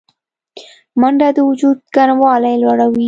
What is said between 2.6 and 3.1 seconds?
لوړوي